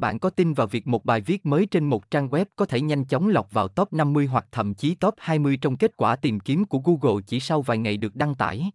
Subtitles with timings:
[0.00, 2.80] Bạn có tin vào việc một bài viết mới trên một trang web có thể
[2.80, 6.40] nhanh chóng lọt vào top 50 hoặc thậm chí top 20 trong kết quả tìm
[6.40, 8.70] kiếm của Google chỉ sau vài ngày được đăng tải?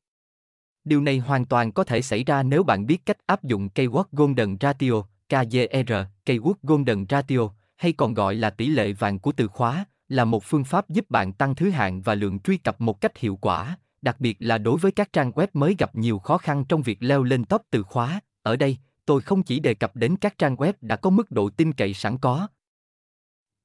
[0.84, 4.04] Điều này hoàn toàn có thể xảy ra nếu bạn biết cách áp dụng Keyword
[4.12, 5.94] Golden Ratio, KGR,
[6.26, 10.44] Keyword Golden Ratio, hay còn gọi là tỷ lệ vàng của từ khóa, là một
[10.44, 13.78] phương pháp giúp bạn tăng thứ hạng và lượng truy cập một cách hiệu quả,
[14.02, 16.98] đặc biệt là đối với các trang web mới gặp nhiều khó khăn trong việc
[17.00, 18.20] leo lên top từ khóa.
[18.44, 21.50] Ở đây, tôi không chỉ đề cập đến các trang web đã có mức độ
[21.50, 22.48] tin cậy sẵn có,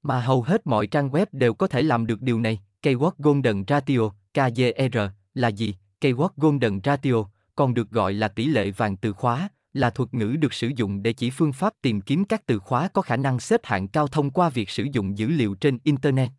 [0.03, 2.61] mà hầu hết mọi trang web đều có thể làm được điều này.
[2.83, 4.99] Keyword Golden Ratio, KGR,
[5.35, 5.75] là gì?
[6.01, 7.25] Keyword Golden Ratio,
[7.57, 11.03] còn được gọi là tỷ lệ vàng từ khóa, là thuật ngữ được sử dụng
[11.03, 14.07] để chỉ phương pháp tìm kiếm các từ khóa có khả năng xếp hạng cao
[14.09, 16.31] thông qua việc sử dụng dữ liệu trên Internet.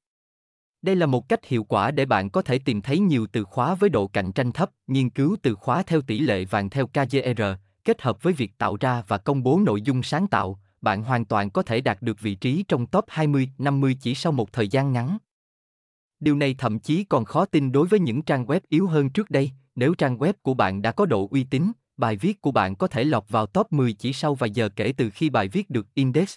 [0.81, 3.75] Đây là một cách hiệu quả để bạn có thể tìm thấy nhiều từ khóa
[3.75, 7.41] với độ cạnh tranh thấp, nghiên cứu từ khóa theo tỷ lệ vàng theo KGR,
[7.85, 11.25] kết hợp với việc tạo ra và công bố nội dung sáng tạo, bạn hoàn
[11.25, 14.67] toàn có thể đạt được vị trí trong top 20, 50 chỉ sau một thời
[14.67, 15.17] gian ngắn.
[16.19, 19.29] Điều này thậm chí còn khó tin đối với những trang web yếu hơn trước
[19.29, 22.75] đây, nếu trang web của bạn đã có độ uy tín, bài viết của bạn
[22.75, 25.69] có thể lọt vào top 10 chỉ sau vài giờ kể từ khi bài viết
[25.69, 26.35] được index.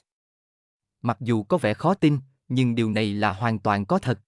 [1.03, 4.20] Mặc dù có vẻ khó tin, nhưng điều này là hoàn toàn có thật.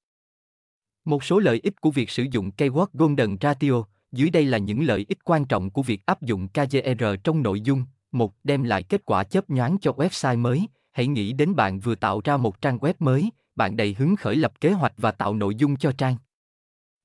[1.05, 4.87] Một số lợi ích của việc sử dụng Keyword Golden Ratio, dưới đây là những
[4.87, 7.85] lợi ích quan trọng của việc áp dụng KJR trong nội dung.
[8.13, 10.69] Một, đem lại kết quả chớp nhoáng cho website mới.
[10.93, 14.37] Hãy nghĩ đến bạn vừa tạo ra một trang web mới, bạn đầy hứng khởi
[14.37, 16.17] lập kế hoạch và tạo nội dung cho trang.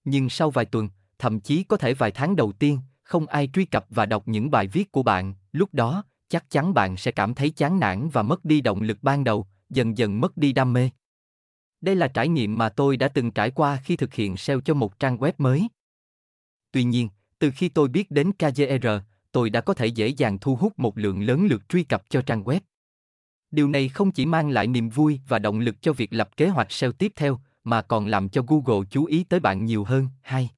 [0.04, 3.66] Nhưng sau vài tuần, thậm chí có thể vài tháng đầu tiên, không ai truy
[3.66, 7.34] cập và đọc những bài viết của bạn, lúc đó, chắc chắn bạn sẽ cảm
[7.34, 10.74] thấy chán nản và mất đi động lực ban đầu, dần dần mất đi đam
[10.74, 10.90] mê.
[11.82, 14.74] Đây là trải nghiệm mà tôi đã từng trải qua khi thực hiện SEO cho
[14.74, 15.68] một trang web mới.
[16.72, 18.88] Tuy nhiên, từ khi tôi biết đến KGR,
[19.32, 22.22] tôi đã có thể dễ dàng thu hút một lượng lớn lượt truy cập cho
[22.22, 22.60] trang web.
[23.52, 26.48] Điều này không chỉ mang lại niềm vui và động lực cho việc lập kế
[26.48, 30.08] hoạch SEO tiếp theo, mà còn làm cho Google chú ý tới bạn nhiều hơn.
[30.22, 30.50] Hai.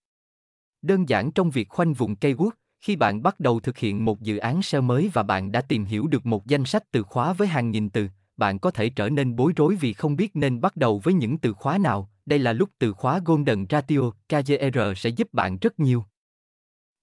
[0.81, 2.49] Đơn giản trong việc khoanh vùng keyword,
[2.81, 5.85] khi bạn bắt đầu thực hiện một dự án SEO mới và bạn đã tìm
[5.85, 8.07] hiểu được một danh sách từ khóa với hàng nghìn từ,
[8.37, 11.37] bạn có thể trở nên bối rối vì không biết nên bắt đầu với những
[11.37, 12.09] từ khóa nào.
[12.25, 16.05] Đây là lúc từ khóa Golden Ratio, KGR sẽ giúp bạn rất nhiều.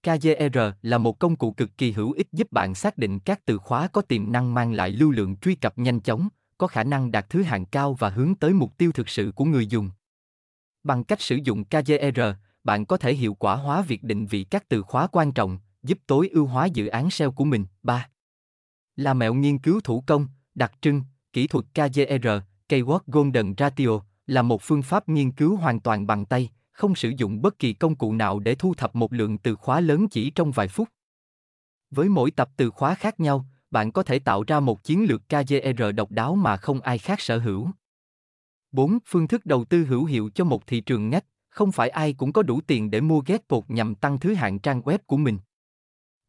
[0.03, 3.57] KGR là một công cụ cực kỳ hữu ích giúp bạn xác định các từ
[3.57, 6.27] khóa có tiềm năng mang lại lưu lượng truy cập nhanh chóng,
[6.57, 9.45] có khả năng đạt thứ hạng cao và hướng tới mục tiêu thực sự của
[9.45, 9.89] người dùng.
[10.83, 12.21] Bằng cách sử dụng KGR,
[12.63, 15.97] bạn có thể hiệu quả hóa việc định vị các từ khóa quan trọng, giúp
[16.07, 17.65] tối ưu hóa dự án SEO của mình.
[17.83, 18.09] 3.
[18.95, 21.03] Là mẹo nghiên cứu thủ công, đặc trưng,
[21.33, 22.27] kỹ thuật KGR,
[22.69, 27.13] Keyword Golden Ratio, là một phương pháp nghiên cứu hoàn toàn bằng tay, không sử
[27.17, 30.29] dụng bất kỳ công cụ nào để thu thập một lượng từ khóa lớn chỉ
[30.29, 30.89] trong vài phút.
[31.91, 35.21] Với mỗi tập từ khóa khác nhau, bạn có thể tạo ra một chiến lược
[35.29, 37.69] KGR độc đáo mà không ai khác sở hữu.
[38.71, 38.97] 4.
[39.05, 42.33] Phương thức đầu tư hữu hiệu cho một thị trường ngách, không phải ai cũng
[42.33, 45.39] có đủ tiền để mua ghét bột nhằm tăng thứ hạng trang web của mình.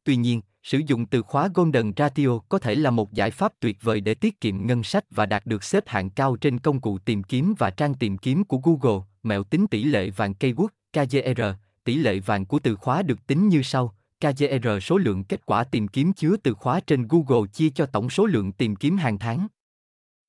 [0.04, 3.78] Tuy nhiên, sử dụng từ khóa Golden Ratio có thể là một giải pháp tuyệt
[3.82, 6.98] vời để tiết kiệm ngân sách và đạt được xếp hạng cao trên công cụ
[6.98, 9.04] tìm kiếm và trang tìm kiếm của Google.
[9.22, 11.42] Mẹo tính tỷ lệ vàng keyword KGR,
[11.84, 13.94] tỷ lệ vàng của từ khóa được tính như sau.
[14.20, 18.10] KGR số lượng kết quả tìm kiếm chứa từ khóa trên Google chia cho tổng
[18.10, 19.46] số lượng tìm kiếm hàng tháng.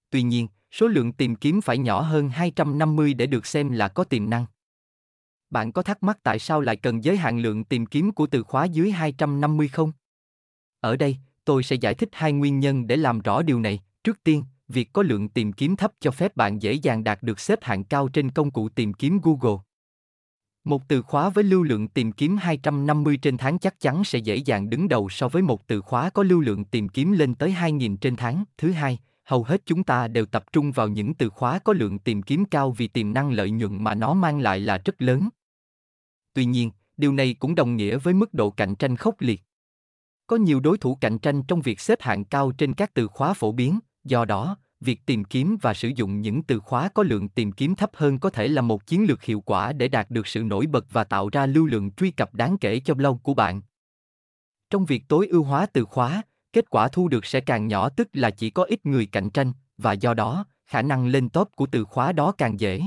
[0.09, 4.03] Tuy nhiên, số lượng tìm kiếm phải nhỏ hơn 250 để được xem là có
[4.03, 4.45] tiềm năng.
[5.49, 8.43] Bạn có thắc mắc tại sao lại cần giới hạn lượng tìm kiếm của từ
[8.43, 9.91] khóa dưới 250 không?
[10.83, 13.79] Ở đây, tôi sẽ giải thích hai nguyên nhân để làm rõ điều này.
[14.03, 17.39] Trước tiên, việc có lượng tìm kiếm thấp cho phép bạn dễ dàng đạt được
[17.39, 19.61] xếp hạng cao trên công cụ tìm kiếm Google.
[20.63, 24.35] Một từ khóa với lưu lượng tìm kiếm 250 trên tháng chắc chắn sẽ dễ
[24.35, 27.51] dàng đứng đầu so với một từ khóa có lưu lượng tìm kiếm lên tới
[27.51, 28.43] 2.000 trên tháng.
[28.57, 31.99] Thứ hai, hầu hết chúng ta đều tập trung vào những từ khóa có lượng
[31.99, 35.29] tìm kiếm cao vì tiềm năng lợi nhuận mà nó mang lại là rất lớn.
[36.33, 39.41] Tuy nhiên, điều này cũng đồng nghĩa với mức độ cạnh tranh khốc liệt.
[40.27, 43.33] Có nhiều đối thủ cạnh tranh trong việc xếp hạng cao trên các từ khóa
[43.33, 47.29] phổ biến, do đó, việc tìm kiếm và sử dụng những từ khóa có lượng
[47.29, 50.27] tìm kiếm thấp hơn có thể là một chiến lược hiệu quả để đạt được
[50.27, 53.33] sự nổi bật và tạo ra lưu lượng truy cập đáng kể cho blog của
[53.33, 53.61] bạn.
[54.69, 56.21] Trong việc tối ưu hóa từ khóa,
[56.53, 59.53] kết quả thu được sẽ càng nhỏ tức là chỉ có ít người cạnh tranh,
[59.77, 62.81] và do đó, khả năng lên top của từ khóa đó càng dễ.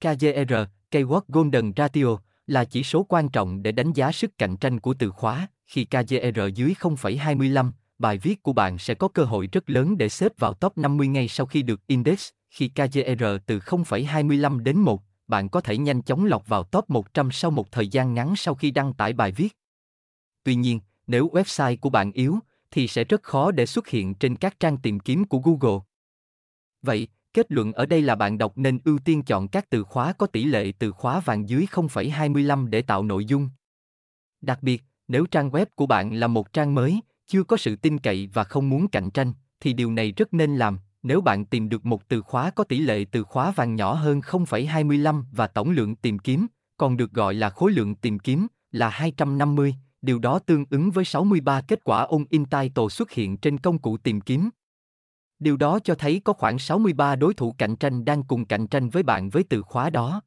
[0.00, 0.54] KGR,
[0.90, 4.94] Keyword Golden Ratio, là chỉ số quan trọng để đánh giá sức cạnh tranh của
[4.98, 5.48] từ khóa.
[5.74, 10.08] Khi KGR dưới 0,25, bài viết của bạn sẽ có cơ hội rất lớn để
[10.08, 12.28] xếp vào top 50 ngay sau khi được index.
[12.50, 17.30] Khi KGR từ 0,25 đến 1, bạn có thể nhanh chóng lọc vào top 100
[17.32, 19.56] sau một thời gian ngắn sau khi đăng tải bài viết.
[20.42, 22.38] Tuy nhiên, nếu website của bạn yếu,
[22.70, 25.80] thì sẽ rất khó để xuất hiện trên các trang tìm kiếm của Google.
[26.82, 30.12] Vậy, kết luận ở đây là bạn đọc nên ưu tiên chọn các từ khóa
[30.12, 33.48] có tỷ lệ từ khóa vàng dưới 0,25 để tạo nội dung.
[34.40, 37.98] Đặc biệt, nếu trang web của bạn là một trang mới, chưa có sự tin
[37.98, 40.78] cậy và không muốn cạnh tranh, thì điều này rất nên làm.
[41.02, 44.20] Nếu bạn tìm được một từ khóa có tỷ lệ từ khóa vàng nhỏ hơn
[44.20, 46.46] 0,25 và tổng lượng tìm kiếm,
[46.76, 51.04] còn được gọi là khối lượng tìm kiếm, là 250, điều đó tương ứng với
[51.04, 54.50] 63 kết quả on in title xuất hiện trên công cụ tìm kiếm.
[55.38, 58.90] Điều đó cho thấy có khoảng 63 đối thủ cạnh tranh đang cùng cạnh tranh
[58.90, 60.22] với bạn với từ khóa đó.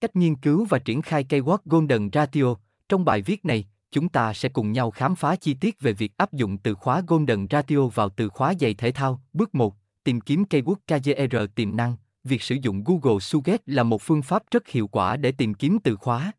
[0.00, 2.54] Cách nghiên cứu và triển khai Keyword Golden Ratio,
[2.88, 6.16] trong bài viết này, chúng ta sẽ cùng nhau khám phá chi tiết về việc
[6.16, 9.20] áp dụng từ khóa Golden Ratio vào từ khóa giày thể thao.
[9.32, 9.74] Bước 1.
[10.04, 11.96] Tìm kiếm keyword KGR tiềm năng.
[12.24, 15.78] Việc sử dụng Google Suggest là một phương pháp rất hiệu quả để tìm kiếm
[15.84, 16.32] từ khóa.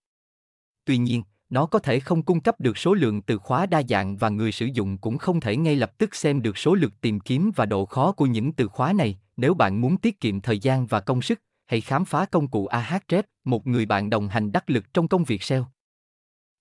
[0.85, 4.17] Tuy nhiên, nó có thể không cung cấp được số lượng từ khóa đa dạng
[4.17, 7.19] và người sử dụng cũng không thể ngay lập tức xem được số lượt tìm
[7.19, 9.19] kiếm và độ khó của những từ khóa này.
[9.37, 12.67] Nếu bạn muốn tiết kiệm thời gian và công sức, hãy khám phá công cụ
[12.67, 15.74] Ahrefs, một người bạn đồng hành đắc lực trong công việc SEO.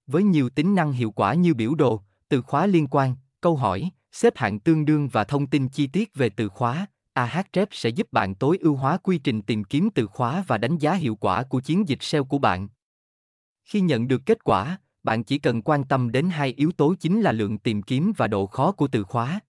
[0.06, 3.90] Với nhiều tính năng hiệu quả như biểu đồ, từ khóa liên quan, câu hỏi,
[4.12, 8.12] xếp hạng tương đương và thông tin chi tiết về từ khóa, Ahrefs sẽ giúp
[8.12, 11.42] bạn tối ưu hóa quy trình tìm kiếm từ khóa và đánh giá hiệu quả
[11.42, 12.68] của chiến dịch SEO của bạn.
[13.64, 17.20] Khi nhận được kết quả, bạn chỉ cần quan tâm đến hai yếu tố chính
[17.20, 19.40] là lượng tìm kiếm và độ khó của từ khóa.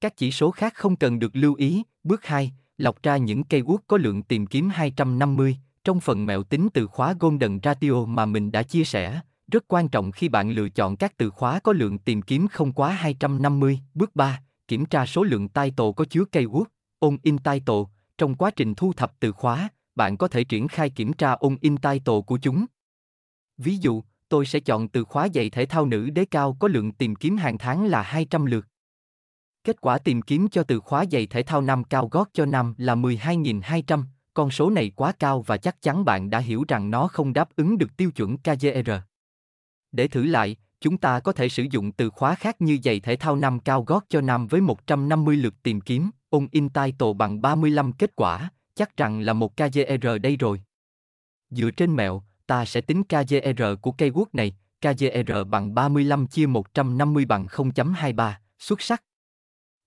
[0.00, 1.82] Các chỉ số khác không cần được lưu ý.
[2.02, 6.68] Bước 2, lọc ra những keyword có lượng tìm kiếm 250 trong phần mẹo tính
[6.74, 9.20] từ khóa Golden Ratio mà mình đã chia sẻ.
[9.52, 12.72] Rất quan trọng khi bạn lựa chọn các từ khóa có lượng tìm kiếm không
[12.72, 13.80] quá 250.
[13.94, 16.64] Bước 3, kiểm tra số lượng title có chứa keyword,
[16.98, 17.82] on in title.
[18.18, 21.56] Trong quá trình thu thập từ khóa, bạn có thể triển khai kiểm tra on
[21.60, 22.66] in title của chúng.
[23.58, 26.92] Ví dụ, tôi sẽ chọn từ khóa dạy thể thao nữ đế cao có lượng
[26.92, 28.66] tìm kiếm hàng tháng là 200 lượt.
[29.64, 32.74] Kết quả tìm kiếm cho từ khóa giày thể thao nam cao gót cho nam
[32.78, 34.02] là 12.200,
[34.34, 37.48] con số này quá cao và chắc chắn bạn đã hiểu rằng nó không đáp
[37.56, 38.90] ứng được tiêu chuẩn KGR.
[39.94, 43.16] Để thử lại, chúng ta có thể sử dụng từ khóa khác như giày thể
[43.16, 47.42] thao nam cao gót cho nam với 150 lượt tìm kiếm, on in title bằng
[47.42, 50.60] 35 kết quả, chắc rằng là một KGR e đây rồi.
[51.50, 55.74] Dựa trên mẹo, ta sẽ tính KGR e của cây quốc này, KGR e bằng
[55.74, 59.02] 35 chia 150 bằng 0.23, xuất sắc.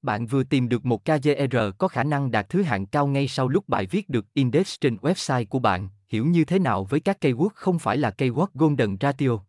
[0.01, 3.47] Bạn vừa tìm được một KGR có khả năng đạt thứ hạng cao ngay sau
[3.47, 7.17] lúc bài viết được index trên website của bạn, hiểu như thế nào với các
[7.21, 9.39] cây quốc không phải là cây quốc Golden Ratio.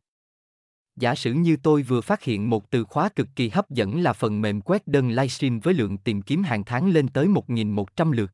[0.99, 4.13] Giả sử như tôi vừa phát hiện một từ khóa cực kỳ hấp dẫn là
[4.13, 8.31] phần mềm quét đơn livestream với lượng tìm kiếm hàng tháng lên tới 1.100 lượt.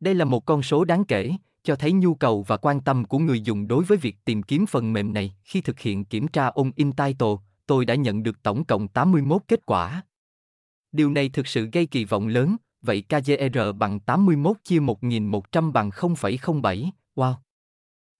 [0.00, 1.32] Đây là một con số đáng kể,
[1.62, 4.66] cho thấy nhu cầu và quan tâm của người dùng đối với việc tìm kiếm
[4.66, 5.34] phần mềm này.
[5.44, 7.36] Khi thực hiện kiểm tra on in title,
[7.66, 10.02] tôi đã nhận được tổng cộng 81 kết quả.
[10.92, 15.90] Điều này thực sự gây kỳ vọng lớn, vậy KGR bằng 81 chia 1100 bằng
[15.90, 17.34] 0,07, wow.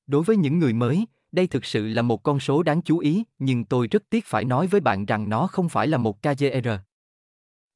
[0.06, 3.24] Đối với những người mới, đây thực sự là một con số đáng chú ý,
[3.38, 6.68] nhưng tôi rất tiếc phải nói với bạn rằng nó không phải là một KGR.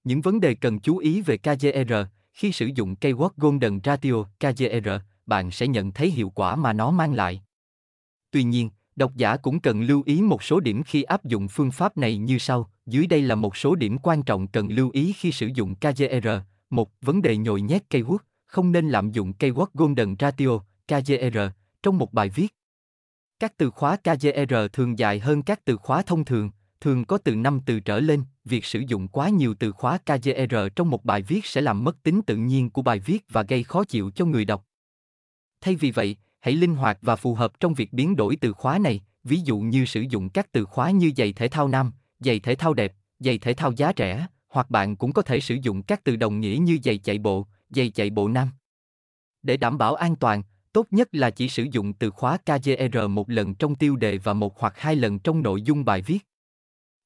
[0.05, 1.95] Những vấn đề cần chú ý về KGR
[2.33, 4.89] khi sử dụng Keyword Golden Ratio KGR
[5.27, 7.43] bạn sẽ nhận thấy hiệu quả mà nó mang lại.
[8.31, 11.71] Tuy nhiên, độc giả cũng cần lưu ý một số điểm khi áp dụng phương
[11.71, 12.71] pháp này như sau.
[12.87, 16.29] Dưới đây là một số điểm quan trọng cần lưu ý khi sử dụng KGR.
[16.71, 21.39] Một, vấn đề nhồi nhét keyword, không nên lạm dụng keyword golden ratio, KGR,
[21.83, 22.55] trong một bài viết.
[23.45, 27.35] Các từ khóa KGR thường dài hơn các từ khóa thông thường, thường có từ
[27.35, 31.23] 5 từ trở lên, việc sử dụng quá nhiều từ khóa KGR trong một bài
[31.23, 34.25] viết sẽ làm mất tính tự nhiên của bài viết và gây khó chịu cho
[34.25, 34.67] người đọc.
[35.61, 38.79] Thay vì vậy, hãy linh hoạt và phù hợp trong việc biến đổi từ khóa
[38.79, 42.41] này, ví dụ như sử dụng các từ khóa như giày thể thao nam, giày
[42.41, 45.83] thể thao đẹp, giày thể thao giá rẻ, hoặc bạn cũng có thể sử dụng
[45.83, 48.49] các từ đồng nghĩa như giày chạy bộ, giày chạy bộ nam.
[49.43, 50.43] Để đảm bảo an toàn,
[50.75, 54.33] tốt nhất là chỉ sử dụng từ khóa KGR một lần trong tiêu đề và
[54.33, 56.19] một hoặc hai lần trong nội dung bài viết.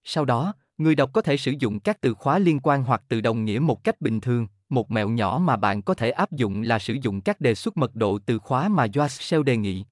[0.04, 3.20] Sau đó, người đọc có thể sử dụng các từ khóa liên quan hoặc từ
[3.20, 6.62] đồng nghĩa một cách bình thường, một mẹo nhỏ mà bạn có thể áp dụng
[6.62, 9.84] là sử dụng các đề xuất mật độ từ khóa mà Yoast SEO đề nghị.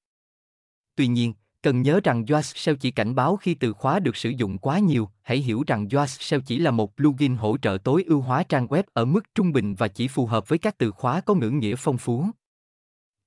[0.97, 4.30] Tuy nhiên, cần nhớ rằng Yoast SEO chỉ cảnh báo khi từ khóa được sử
[4.30, 8.04] dụng quá nhiều, hãy hiểu rằng Yoast SEO chỉ là một plugin hỗ trợ tối
[8.06, 10.90] ưu hóa trang web ở mức trung bình và chỉ phù hợp với các từ
[10.90, 12.26] khóa có ngữ nghĩa phong phú.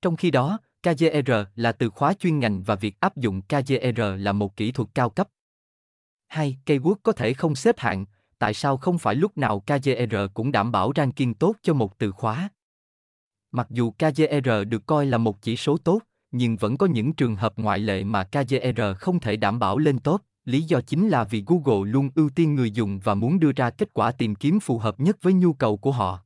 [0.02, 4.32] Trong khi đó, KGR là từ khóa chuyên ngành và việc áp dụng KGR là
[4.32, 5.30] một kỹ thuật cao cấp.
[6.28, 6.58] 2.
[6.66, 8.06] Keyword có thể không xếp hạng,
[8.40, 12.12] tại sao không phải lúc nào KGR cũng đảm bảo ranking tốt cho một từ
[12.12, 12.50] khóa?
[13.52, 16.00] Mặc dù KGR được coi là một chỉ số tốt,
[16.32, 20.00] nhưng vẫn có những trường hợp ngoại lệ mà KGR không thể đảm bảo lên
[20.00, 20.22] tốt.
[20.46, 23.70] lý do chính là vì Google luôn ưu tiên người dùng và muốn đưa ra
[23.70, 26.24] kết quả tìm kiếm phù hợp nhất với nhu cầu của họ.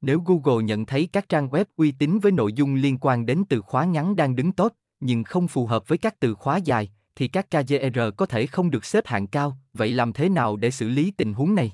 [0.00, 3.44] Nếu Google nhận thấy các trang web uy tín với nội dung liên quan đến
[3.48, 6.90] từ khóa ngắn đang đứng tốt, nhưng không phù hợp với các từ khóa dài,
[7.16, 10.56] thì các KGR e có thể không được xếp hạng cao, vậy làm thế nào
[10.56, 11.72] để xử lý tình huống này?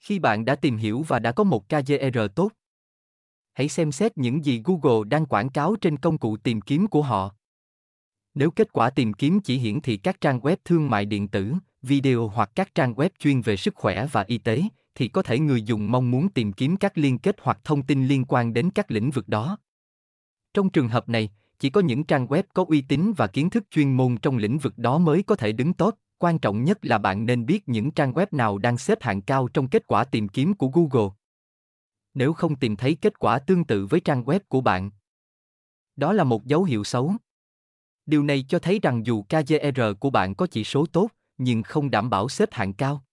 [0.00, 2.50] Khi bạn đã tìm hiểu và đã có một KGR e tốt,
[3.54, 7.02] hãy xem xét những gì Google đang quảng cáo trên công cụ tìm kiếm của
[7.02, 7.34] họ.
[8.34, 11.54] Nếu kết quả tìm kiếm chỉ hiển thị các trang web thương mại điện tử,
[11.82, 14.62] video hoặc các trang web chuyên về sức khỏe và y tế,
[14.94, 18.06] thì có thể người dùng mong muốn tìm kiếm các liên kết hoặc thông tin
[18.06, 19.58] liên quan đến các lĩnh vực đó.
[20.54, 23.64] Trong trường hợp này, chỉ có những trang web có uy tín và kiến thức
[23.70, 25.94] chuyên môn trong lĩnh vực đó mới có thể đứng tốt.
[26.18, 29.48] Quan trọng nhất là bạn nên biết những trang web nào đang xếp hạng cao
[29.48, 31.10] trong kết quả tìm kiếm của Google.
[32.14, 34.90] Nếu không tìm thấy kết quả tương tự với trang web của bạn,
[35.96, 37.12] đó là một dấu hiệu xấu.
[38.06, 41.08] Điều này cho thấy rằng dù KGR e của bạn có chỉ số tốt,
[41.38, 43.04] nhưng không đảm bảo xếp hạng cao.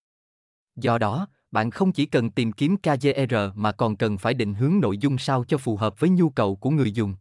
[0.75, 4.53] Do đó, bạn không chỉ cần tìm kiếm KGR e mà còn cần phải định
[4.53, 7.15] hướng nội dung sao cho phù hợp với nhu cầu của người dùng.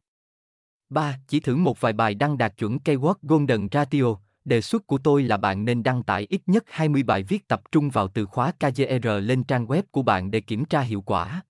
[0.91, 1.19] 3.
[1.29, 4.17] Chỉ thử một vài bài đăng đạt chuẩn Keyword Golden Ratio.
[4.45, 7.63] Đề xuất của tôi là bạn nên đăng tải ít nhất 20 bài viết tập
[7.73, 11.01] trung vào từ khóa KGR e lên trang web của bạn để kiểm tra hiệu
[11.01, 11.43] quả.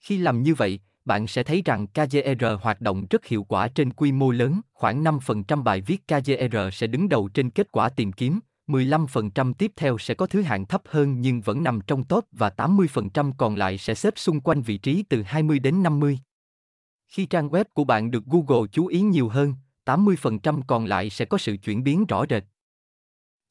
[0.00, 3.68] Khi làm như vậy, bạn sẽ thấy rằng KGR e hoạt động rất hiệu quả
[3.68, 7.88] trên quy mô lớn, khoảng 5% bài viết KGR sẽ đứng đầu trên kết quả
[7.88, 12.04] tìm kiếm, 15% tiếp theo sẽ có thứ hạng thấp hơn nhưng vẫn nằm trong
[12.04, 16.18] top và 80% còn lại sẽ xếp xung quanh vị trí từ 20 đến 50.
[17.08, 21.24] Khi trang web của bạn được Google chú ý nhiều hơn, 80% còn lại sẽ
[21.24, 22.44] có sự chuyển biến rõ rệt.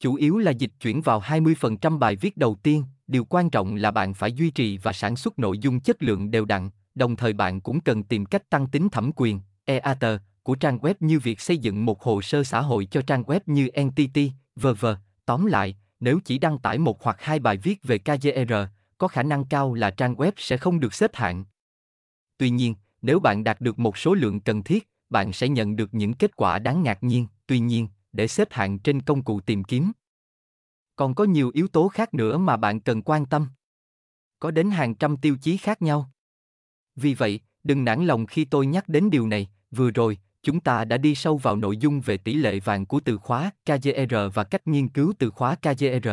[0.00, 3.90] Chủ yếu là dịch chuyển vào 20% bài viết đầu tiên, điều quan trọng là
[3.90, 7.32] bạn phải duy trì và sản xuất nội dung chất lượng đều đặn, đồng thời
[7.32, 10.04] bạn cũng cần tìm cách tăng tính thẩm quyền, EAT,
[10.42, 13.40] của trang web như việc xây dựng một hồ sơ xã hội cho trang web
[13.46, 14.18] như NTT,
[14.56, 14.86] v.v.
[15.28, 18.50] Tóm lại, nếu chỉ đăng tải một hoặc hai bài viết về KGR, er,
[18.98, 21.44] có khả năng cao là trang web sẽ không được xếp hạng.
[22.38, 25.94] Tuy nhiên, nếu bạn đạt được một số lượng cần thiết, bạn sẽ nhận được
[25.94, 29.64] những kết quả đáng ngạc nhiên, tuy nhiên, để xếp hạng trên công cụ tìm
[29.64, 29.92] kiếm.
[30.96, 33.48] Còn có nhiều yếu tố khác nữa mà bạn cần quan tâm.
[34.38, 36.10] Có đến hàng trăm tiêu chí khác nhau.
[36.96, 40.84] Vì vậy, đừng nản lòng khi tôi nhắc đến điều này, vừa rồi, chúng ta
[40.84, 44.44] đã đi sâu vào nội dung về tỷ lệ vàng của từ khóa KGR và
[44.44, 46.08] cách nghiên cứu từ khóa KGR.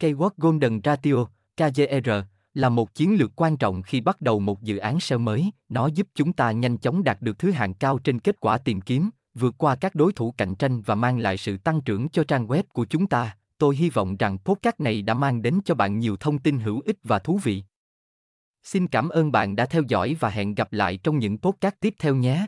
[0.00, 1.24] Keyword Golden Ratio,
[1.56, 2.10] KGR,
[2.54, 5.86] là một chiến lược quan trọng khi bắt đầu một dự án SEO mới, nó
[5.86, 9.10] giúp chúng ta nhanh chóng đạt được thứ hạng cao trên kết quả tìm kiếm,
[9.34, 12.46] vượt qua các đối thủ cạnh tranh và mang lại sự tăng trưởng cho trang
[12.46, 13.36] web của chúng ta.
[13.58, 16.80] Tôi hy vọng rằng podcast này đã mang đến cho bạn nhiều thông tin hữu
[16.84, 17.62] ích và thú vị.
[18.62, 21.94] Xin cảm ơn bạn đã theo dõi và hẹn gặp lại trong những podcast tiếp
[21.98, 22.46] theo nhé.